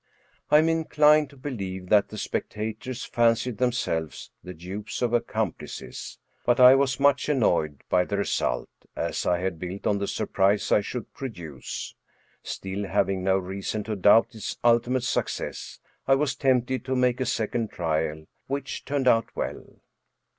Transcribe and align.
I 0.49 0.57
am 0.57 0.67
inclined 0.67 1.29
to 1.29 1.37
believe 1.37 1.89
that 1.89 2.09
the 2.09 2.17
spectators 2.17 3.05
fancied 3.05 3.59
them 3.59 3.71
selves 3.71 4.31
the 4.43 4.55
dupes 4.55 5.03
of 5.03 5.13
accomplices, 5.13 6.17
but 6.43 6.59
I 6.59 6.73
was 6.73 6.99
much 6.99 7.29
annoyed 7.29 7.83
by 7.87 8.05
the 8.05 8.17
result, 8.17 8.67
as 8.95 9.27
I 9.27 9.37
had 9.41 9.59
built 9.59 9.85
on 9.85 9.99
the 9.99 10.07
surprise 10.07 10.71
I 10.71 10.81
should 10.81 11.13
pro 11.13 11.27
duce; 11.27 11.93
still, 12.41 12.87
having 12.87 13.23
no 13.23 13.37
reason 13.37 13.83
to 13.83 13.95
doubt 13.95 14.33
its 14.33 14.57
ultimate 14.63 15.03
success, 15.03 15.79
I 16.07 16.15
was 16.15 16.35
tempted 16.35 16.83
to 16.85 16.95
make 16.95 17.19
a 17.21 17.25
second 17.27 17.69
trial, 17.69 18.25
which 18.47 18.85
turned 18.85 19.07
out 19.07 19.29
well. 19.35 19.63